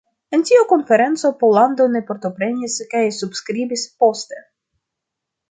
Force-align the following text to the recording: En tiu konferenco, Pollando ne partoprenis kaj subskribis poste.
En 0.35 0.41
tiu 0.49 0.61
konferenco, 0.69 1.29
Pollando 1.43 1.87
ne 1.97 2.01
partoprenis 2.07 2.79
kaj 2.95 3.03
subskribis 3.19 3.85
poste. 4.01 4.43